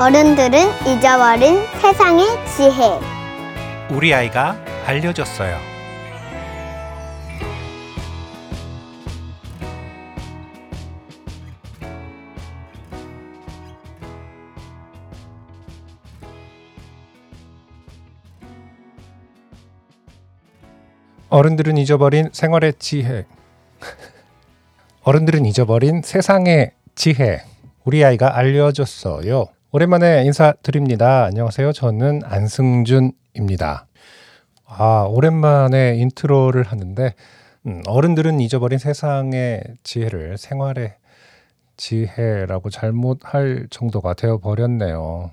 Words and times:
어른들은 0.00 0.60
잊어버린 0.86 1.66
세상의 1.80 2.24
지혜. 2.46 3.00
우리 3.90 4.14
아이가 4.14 4.56
알려줬어요. 4.86 5.58
어른들은 21.28 21.76
잊어버린 21.76 22.30
생활의 22.32 22.74
지혜. 22.78 23.26
어른들은 25.02 25.44
잊어버린 25.44 26.02
세상의 26.02 26.70
지혜. 26.94 27.42
우리 27.84 28.04
아이가 28.04 28.36
알려줬어요. 28.36 29.57
오랜만에 29.70 30.24
인사드립니다. 30.24 31.24
안녕하세요. 31.24 31.72
저는 31.72 32.22
안승준입니다. 32.24 33.86
아, 34.64 35.06
오랜만에 35.10 35.94
intro를 35.96 36.62
하는데, 36.62 37.14
음, 37.66 37.82
어른들은 37.86 38.40
잊어버린 38.40 38.78
세상의 38.78 39.62
지혜를 39.82 40.38
생활의 40.38 40.94
지혜라고 41.76 42.70
잘못할 42.70 43.66
정도가 43.68 44.14
되어 44.14 44.38
버렸네요. 44.38 45.32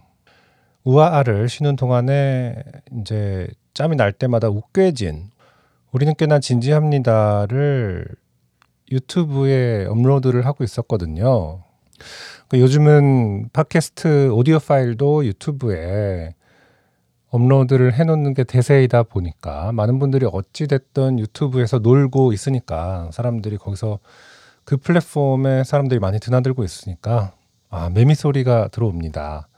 우아알을 0.83 1.47
쉬는 1.47 1.77
동안에 1.77 2.61
이제 2.99 3.47
짬이 3.73 3.95
날 3.95 4.11
때마다 4.11 4.49
우꽤진, 4.49 5.29
우리는 5.93 6.13
꽤나 6.17 6.39
진지합니다를 6.39 8.05
유튜브에 8.91 9.85
업로드를 9.85 10.45
하고 10.45 10.65
있었거든요. 10.65 11.64
그 12.47 12.59
요즘은 12.59 13.49
팟캐스트 13.53 14.29
오디오 14.31 14.59
파일도 14.59 15.25
유튜브에 15.25 16.35
업로드를 17.29 17.93
해놓는 17.93 18.33
게 18.33 18.43
대세이다 18.43 19.03
보니까 19.03 19.71
많은 19.73 19.99
분들이 19.99 20.25
어찌됐든 20.31 21.19
유튜브에서 21.19 21.79
놀고 21.79 22.31
있으니까 22.33 23.09
사람들이 23.11 23.57
거기서 23.57 23.99
그 24.63 24.77
플랫폼에 24.77 25.63
사람들이 25.63 25.99
많이 25.99 26.19
드나들고 26.19 26.63
있으니까 26.63 27.33
아, 27.69 27.89
매미 27.89 28.15
소리가 28.15 28.69
들어옵니다. 28.69 29.49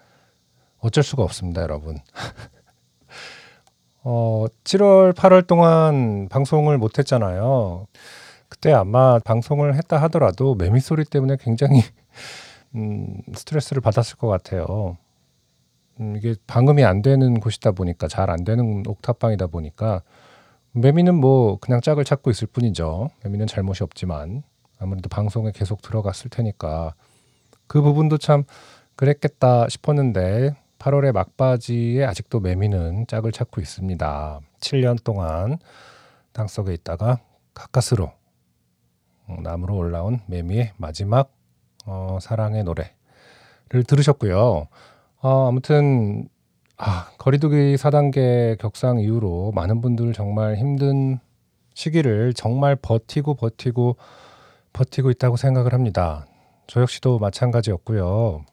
어쩔 0.79 1.03
수가 1.03 1.23
없습니다, 1.23 1.61
여러분. 1.61 1.97
어, 4.03 4.45
7월, 4.63 5.13
8월 5.13 5.45
동안 5.45 6.27
방송을 6.29 6.77
못 6.77 6.97
했잖아요. 6.97 7.87
그때 8.49 8.71
아마 8.71 9.19
방송을 9.19 9.75
했다 9.75 9.97
하더라도 10.03 10.55
매미 10.55 10.79
소리 10.79 11.03
때문에 11.03 11.37
굉장히 11.39 11.83
음, 12.75 13.21
스트레스를 13.33 13.81
받았을 13.81 14.17
것 14.17 14.27
같아요. 14.27 14.97
음, 15.99 16.15
이게 16.17 16.35
방음이 16.47 16.83
안 16.83 17.01
되는 17.01 17.39
곳이다 17.39 17.71
보니까 17.71 18.07
잘 18.07 18.29
안 18.29 18.43
되는 18.43 18.83
옥탑방이다 18.87 19.47
보니까 19.47 20.01
매미는 20.73 21.15
뭐 21.15 21.57
그냥 21.59 21.81
짝을 21.81 22.03
찾고 22.03 22.29
있을 22.29 22.47
뿐이죠. 22.47 23.09
매미는 23.23 23.47
잘못이 23.47 23.83
없지만 23.83 24.43
아무래도 24.79 25.09
방송에 25.09 25.51
계속 25.53 25.81
들어갔을 25.81 26.29
테니까 26.29 26.93
그 27.67 27.81
부분도 27.81 28.17
참 28.19 28.43
그랬겠다 28.95 29.69
싶었는데 29.69 30.55
8월의 30.79 31.11
막바지에 31.13 32.05
아직도 32.05 32.39
매미는 32.39 33.07
짝을 33.07 33.31
찾고 33.31 33.61
있습니다. 33.61 34.39
7년 34.59 35.03
동안 35.03 35.57
땅속에 36.33 36.73
있다가 36.73 37.19
가까스로 37.55 38.11
어, 39.27 39.37
나무로 39.41 39.75
올라온 39.75 40.19
매미의 40.27 40.73
마지막 40.77 41.31
어, 41.87 42.19
사랑의 42.21 42.63
노래를 42.63 43.83
들으셨고요. 43.87 44.67
어, 45.21 45.47
아무튼 45.47 46.27
아, 46.77 47.09
거리두기 47.17 47.75
4단계 47.75 48.57
격상 48.59 48.99
이후로 48.99 49.53
많은 49.55 49.81
분들 49.81 50.13
정말 50.13 50.57
힘든 50.57 51.19
시기를 51.73 52.33
정말 52.33 52.75
버티고 52.75 53.33
버티고 53.33 53.95
버티고 54.73 55.09
있다고 55.11 55.37
생각을 55.37 55.73
합니다. 55.73 56.27
저 56.67 56.81
역시도 56.81 57.17
마찬가지였고요. 57.17 58.45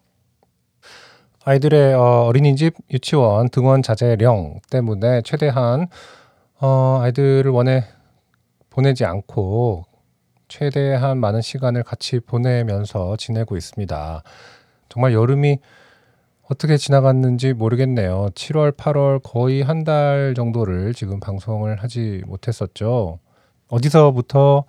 아이들의 1.45 1.95
어, 1.95 2.25
어린이집, 2.27 2.75
유치원 2.91 3.51
등원 3.51 3.83
자제령 3.83 4.61
때문에 4.71 5.21
최대한 5.23 5.89
어, 6.61 7.01
아이들을 7.03 7.51
원해 7.51 7.85
보내지 8.71 9.05
않고 9.05 9.85
최대한 10.49 11.19
많은 11.19 11.41
시간을 11.41 11.83
같이 11.83 12.21
보내면서 12.21 13.17
지내고 13.17 13.57
있습니다. 13.57 14.23
정말 14.89 15.13
여름이 15.13 15.59
어떻게 16.51 16.77
지나갔는지 16.77 17.55
모르겠네요. 17.55 18.29
7월, 18.35 18.77
8월 18.77 19.21
거의 19.23 19.63
한 19.63 19.85
달 19.85 20.35
정도를 20.37 20.95
지금 20.95 21.21
방송을 21.21 21.83
하지 21.83 22.23
못했었죠. 22.27 23.19
어디서부터 23.69 24.65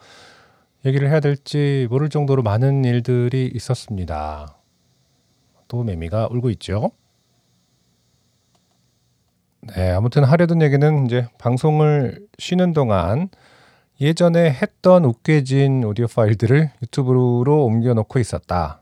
얘기를 0.86 1.10
해야 1.10 1.20
될지 1.20 1.88
모를 1.90 2.10
정도로 2.10 2.44
많은 2.44 2.86
일들이 2.86 3.52
있었습니다. 3.54 4.58
또 5.68 5.84
매미가 5.84 6.30
울고 6.32 6.50
있죠. 6.52 6.92
네, 9.76 9.92
아무튼 9.92 10.24
하려던 10.24 10.62
얘기는 10.62 11.06
이제 11.06 11.28
방송을 11.40 12.20
쉬는 12.38 12.74
동안 12.74 13.30
예전에 14.02 14.52
했던 14.52 15.06
우꽤진 15.06 15.86
오디오 15.86 16.08
파일들을 16.08 16.72
유튜브로 16.82 17.64
옮겨 17.64 17.94
놓고 17.94 18.20
있었다. 18.20 18.82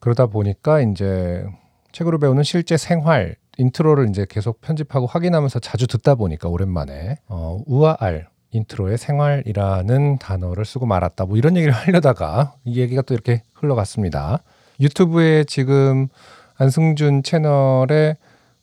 그러다 0.00 0.26
보니까 0.26 0.80
이제 0.80 1.44
책으로 1.92 2.18
배우는 2.18 2.42
실제 2.42 2.76
생활 2.76 3.36
intro를 3.58 4.08
이제 4.08 4.26
계속 4.28 4.60
편집하고 4.60 5.06
확인하면서 5.06 5.60
자주 5.60 5.86
듣다 5.86 6.16
보니까 6.16 6.48
오랜만에 6.48 7.18
어, 7.28 7.60
우아알 7.66 8.26
intro의 8.50 8.98
생활이라는 8.98 10.18
단어를 10.18 10.64
쓰고 10.64 10.86
말았다. 10.86 11.26
뭐 11.26 11.36
이런 11.36 11.56
얘기를 11.56 11.72
하려다가 11.72 12.54
이 12.64 12.80
얘기가 12.80 13.02
또 13.02 13.14
이렇게 13.14 13.42
흘러갔습니다. 13.54 14.42
유튜브에 14.80 15.44
지금 15.44 16.08
안승준 16.56 17.22
채널에 17.22 18.16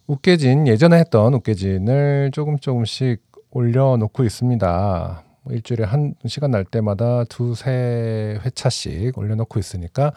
웃겨진 0.07 0.67
예전에 0.67 0.97
했던 0.97 1.34
웃겨진을 1.35 2.31
조금 2.34 2.59
조금씩 2.59 3.22
올려놓고 3.51 4.23
있습니다. 4.25 5.23
뭐 5.49 5.55
일주일에 5.55 5.83
한 5.83 6.13
시간 6.27 6.51
날 6.51 6.63
때마다 6.63 7.23
두세 7.25 8.39
회차씩 8.45 9.17
올려놓고 9.17 9.59
있으니까 9.59 10.13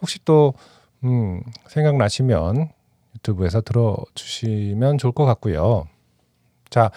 혹시 0.00 0.22
또 0.24 0.52
음, 1.02 1.40
생각나시면 1.68 2.68
유튜브에서 3.16 3.62
들어주시면 3.62 4.98
좋을 4.98 5.12
것 5.12 5.24
같고요. 5.24 5.86
자, 6.68 6.90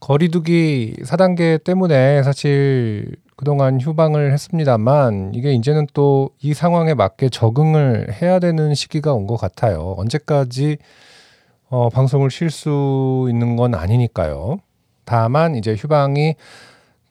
거리두기 0.00 0.96
4단계 1.02 1.62
때문에 1.64 2.22
사실 2.22 3.16
그동안 3.36 3.80
휴방을 3.80 4.32
했습니다만 4.32 5.32
이게 5.34 5.52
이제는 5.52 5.86
또 5.94 6.30
이 6.42 6.52
상황에 6.54 6.94
맞게 6.94 7.30
적응을 7.30 8.20
해야 8.20 8.38
되는 8.38 8.74
시기가 8.74 9.12
온 9.14 9.26
것 9.26 9.36
같아요. 9.36 9.94
언제까지 9.96 10.76
어, 11.68 11.88
방송을 11.88 12.30
쉴 12.30 12.50
수 12.50 13.26
있는 13.30 13.56
건 13.56 13.74
아니니까요. 13.74 14.58
다만 15.04 15.54
이제 15.56 15.74
휴방이 15.74 16.34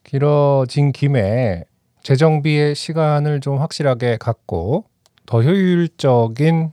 길어진 0.06 0.92
김에 0.94 1.66
재정비의 2.04 2.76
시간을 2.76 3.42
좀 3.42 3.58
확실하게 3.58 4.18
갖고 4.18 4.86
더 5.26 5.42
효율적인 5.42 6.72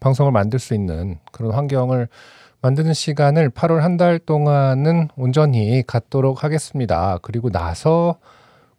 방송을 0.00 0.32
만들 0.32 0.58
수 0.58 0.72
있는 0.74 1.18
그런 1.32 1.52
환경을 1.52 2.08
만드는 2.62 2.94
시간을 2.94 3.50
8월 3.50 3.80
한 3.80 3.96
달 3.96 4.18
동안은 4.20 5.08
온전히 5.16 5.82
갖도록 5.86 6.44
하겠습니다. 6.44 7.18
그리고 7.22 7.50
나서 7.50 8.18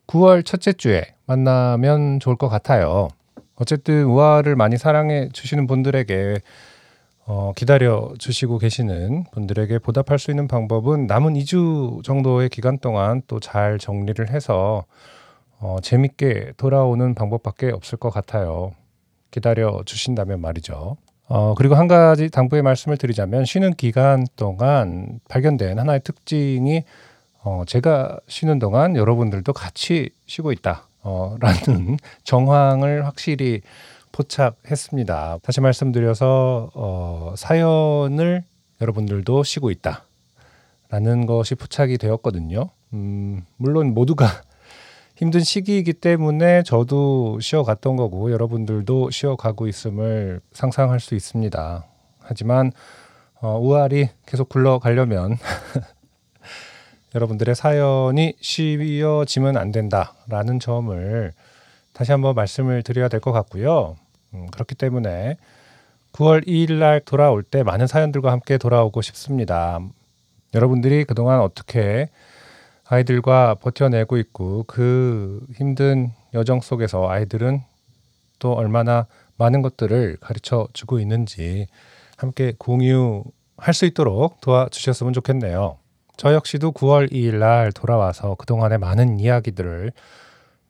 9월 0.07 0.45
첫째 0.45 0.71
주에 0.73 1.03
만나면 1.25 2.19
좋을 2.21 2.37
것 2.37 2.47
같아요. 2.47 3.09
어쨌든 3.55 4.05
우아를 4.05 4.55
많이 4.55 4.77
사랑해 4.77 5.29
주시는 5.33 5.67
분들에게 5.67 6.37
어, 7.25 7.53
기다려 7.55 8.11
주시고 8.19 8.57
계시는 8.57 9.25
분들에게 9.31 9.79
보답할 9.79 10.19
수 10.19 10.29
있는 10.31 10.47
방법은 10.47 11.07
남은 11.07 11.35
2주 11.35 12.03
정도의 12.03 12.49
기간 12.49 12.77
동안 12.79 13.21
또 13.27 13.39
잘 13.39 13.77
정리를 13.79 14.29
해서 14.29 14.83
어, 15.59 15.77
재밌게 15.81 16.53
돌아오는 16.57 17.15
방법밖에 17.15 17.71
없을 17.71 17.97
것 17.97 18.09
같아요. 18.09 18.73
기다려 19.31 19.81
주신다면 19.85 20.41
말이죠. 20.41 20.97
어, 21.29 21.53
그리고 21.55 21.75
한 21.75 21.87
가지 21.87 22.29
당부의 22.29 22.61
말씀을 22.61 22.97
드리자면 22.97 23.45
쉬는 23.45 23.73
기간 23.75 24.25
동안 24.35 25.19
발견된 25.29 25.79
하나의 25.79 26.01
특징이 26.03 26.83
어, 27.43 27.63
제가 27.65 28.19
쉬는 28.27 28.59
동안 28.59 28.95
여러분들도 28.97 29.51
같이 29.53 30.09
쉬고 30.25 30.51
있다. 30.51 30.87
어, 31.03 31.37
라는 31.39 31.97
정황을 32.23 33.05
확실히 33.05 33.61
포착했습니다. 34.13 35.39
다시 35.43 35.59
말씀드려서 35.59 36.71
어, 36.73 37.33
사연을 37.35 38.43
여러분들도 38.79 39.43
쉬고 39.43 39.69
있다. 39.71 40.05
라는 40.89 41.25
것이 41.25 41.55
포착이 41.55 41.97
되었거든요. 41.97 42.69
음, 42.93 43.43
물론 43.57 43.93
모두가 43.93 44.27
힘든 45.17 45.41
시기이기 45.41 45.93
때문에 45.93 46.63
저도 46.63 47.39
쉬어갔던 47.41 47.95
거고 47.97 48.31
여러분들도 48.31 49.09
쉬어가고 49.09 49.67
있음을 49.67 50.39
상상할 50.53 50.99
수 50.99 51.15
있습니다. 51.15 51.85
하지만 52.19 52.71
어, 53.41 53.57
우알이 53.59 54.09
계속 54.25 54.47
굴러가려면 54.49 55.37
여러분들의 57.15 57.55
사연이 57.55 58.35
쉬워지면 58.39 59.57
안 59.57 59.71
된다라는 59.71 60.59
점을 60.59 61.31
다시 61.93 62.11
한번 62.11 62.33
말씀을 62.35 62.81
드려야 62.83 63.07
될 63.07 63.19
것 63.19 63.31
같고요. 63.31 63.97
음, 64.33 64.47
그렇기 64.47 64.75
때문에 64.75 65.37
9월 66.13 66.47
2일 66.47 66.73
날 66.73 66.99
돌아올 66.99 67.43
때 67.43 67.63
많은 67.63 67.87
사연들과 67.87 68.31
함께 68.31 68.57
돌아오고 68.57 69.01
싶습니다. 69.01 69.79
여러분들이 70.53 71.05
그동안 71.05 71.41
어떻게 71.41 72.09
아이들과 72.87 73.55
버텨내고 73.55 74.17
있고 74.17 74.65
그 74.67 75.45
힘든 75.55 76.11
여정 76.33 76.61
속에서 76.61 77.09
아이들은 77.09 77.61
또 78.39 78.53
얼마나 78.53 79.07
많은 79.37 79.61
것들을 79.61 80.17
가르쳐 80.21 80.67
주고 80.73 80.99
있는지 80.99 81.67
함께 82.17 82.53
공유할 82.57 83.73
수 83.73 83.85
있도록 83.85 84.41
도와주셨으면 84.41 85.13
좋겠네요. 85.13 85.77
저 86.17 86.33
역시도 86.33 86.73
9월 86.73 87.11
2일 87.11 87.35
날 87.39 87.71
돌아와서 87.71 88.35
그동안의 88.35 88.77
많은 88.77 89.19
이야기들을 89.19 89.91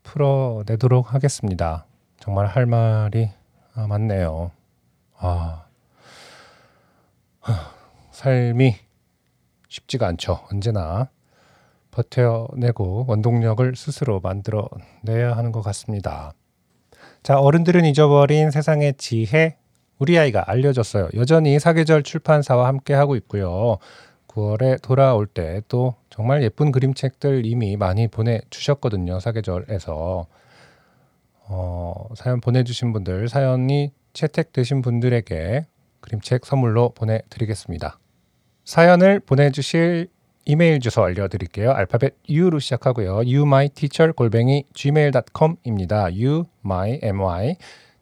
풀어내도록 0.03 1.13
하겠습니다. 1.13 1.85
정말 2.19 2.45
할 2.45 2.65
말이 2.65 3.29
아, 3.75 3.87
많네요. 3.87 4.51
아, 5.17 5.65
하, 7.39 7.53
삶이 8.11 8.75
쉽지가 9.67 10.07
않죠. 10.07 10.39
언제나 10.51 11.09
버텨내고 11.91 13.05
원동력을 13.07 13.75
스스로 13.75 14.19
만들어내야 14.19 15.35
하는 15.35 15.51
것 15.51 15.61
같습니다. 15.61 16.33
자, 17.23 17.39
어른들은 17.39 17.85
잊어버린 17.85 18.51
세상의 18.51 18.95
지혜 18.97 19.57
우리 19.99 20.17
아이가 20.19 20.43
알려줬어요. 20.47 21.09
여전히 21.15 21.59
사계절 21.59 22.03
출판사와 22.03 22.67
함께 22.67 22.93
하고 22.93 23.15
있고요. 23.15 23.77
9월에 24.27 24.81
돌아올 24.81 25.27
때 25.27 25.61
또 25.67 25.95
정말 26.09 26.43
예쁜 26.43 26.71
그림책들 26.71 27.45
이미 27.45 27.77
많이 27.77 28.07
보내주셨거든요. 28.07 29.19
사계절에서 29.19 30.27
어, 31.47 32.07
사연 32.15 32.41
보내주신 32.41 32.93
분들 32.93 33.29
사연이 33.29 33.91
채택되신 34.13 34.81
분들에게 34.81 35.65
그림책 36.01 36.45
선물로 36.45 36.89
보내드리겠습니다. 36.89 37.99
사연을 38.65 39.19
보내주실 39.19 40.09
이메일 40.45 40.79
주소 40.79 41.03
알려드릴게요. 41.03 41.71
알파벳 41.71 42.15
U로 42.29 42.59
시작하고요. 42.59 43.21
umyteacher 43.25 44.13
골뱅이 44.13 44.65
gmail.com입니다. 44.73 46.13
u 46.15 46.45
my 46.65 46.99
m 47.01 47.21
y 47.21 47.55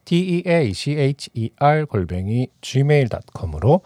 t 0.06 0.20
e 0.20 0.44
a 0.48 0.74
c 0.74 0.92
h 0.92 1.30
e 1.36 1.52
r 1.58 1.86
골뱅이 1.86 2.48
gmail.com으로 2.62 3.82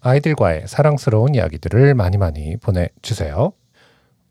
아이들과의 0.00 0.68
사랑스러운 0.68 1.34
이야기들을 1.34 1.94
많이 1.94 2.18
많이 2.18 2.56
보내주세요. 2.58 3.52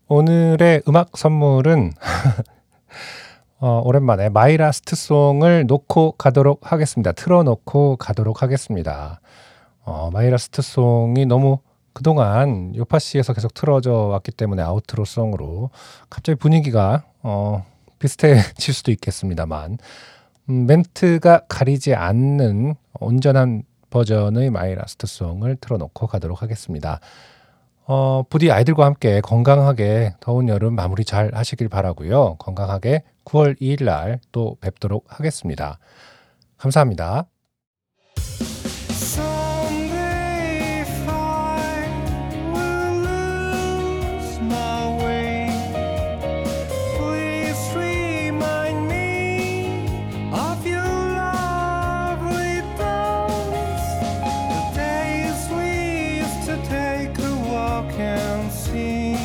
오늘의 0.08 0.82
음악 0.88 1.16
선물은 1.16 1.90
어, 3.58 3.80
오랜만에 3.84 4.28
My 4.28 4.51
Last 4.51 4.96
Song을 4.96 5.66
놓고 5.66 6.12
가도록 6.12 6.72
하겠습니다. 6.72 7.12
틀어놓고 7.12 7.96
가도록 7.96 8.42
하겠습니다. 8.42 9.20
어, 9.82 10.10
My 10.12 10.28
Last 10.28 10.60
Song이 10.60 11.24
너무 11.24 11.60
그동안 11.94 12.74
요파시에서 12.76 13.32
계속 13.32 13.54
틀어져 13.54 13.92
왔기 13.92 14.32
때문에 14.32 14.62
outro 14.62 15.06
song으로 15.06 15.70
갑자기 16.10 16.38
분위기가 16.38 17.04
어, 17.22 17.64
비슷해질 17.98 18.74
수도 18.74 18.90
있겠습니다만 18.92 19.78
음, 20.50 20.66
멘트가 20.66 21.44
가리지 21.48 21.94
않는 21.94 22.74
온전한 23.00 23.62
버전의 23.88 24.50
My 24.50 24.69
Last 24.69 25.06
Song을 25.06 25.56
틀어놓고 25.56 26.06
가도록 26.06 26.42
하겠습니다. 26.42 27.00
어, 27.88 28.24
부디 28.28 28.50
아이들과 28.50 28.84
함께 28.84 29.20
건강하게 29.20 30.14
더운 30.20 30.48
여름 30.48 30.74
마무리 30.74 31.04
잘 31.04 31.30
하시길 31.34 31.68
바라고요. 31.68 32.36
건강하게 32.38 33.02
9월 33.24 33.60
2일 33.60 33.84
날 33.84 34.18
또 34.32 34.56
뵙도록 34.60 35.04
하겠습니다. 35.08 35.78
감사합니다. 36.58 37.26
can't 58.06 58.52
see. 58.52 59.15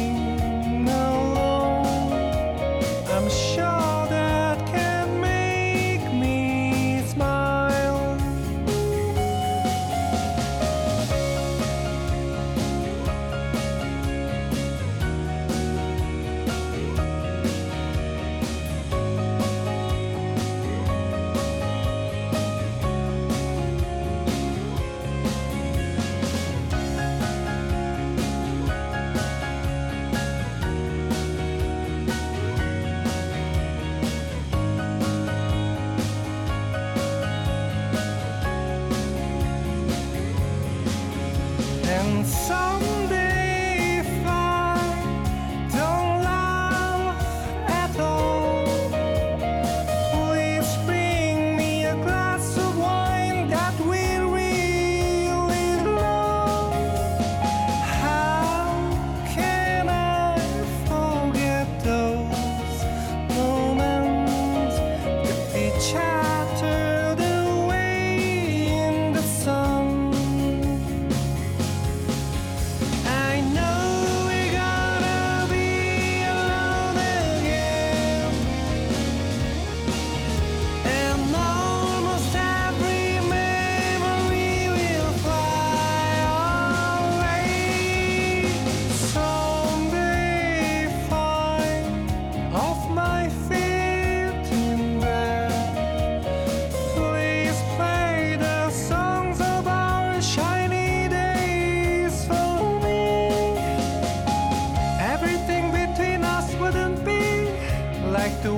And 42.03 42.25
someday, 42.25 43.20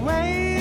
away. 0.04 0.53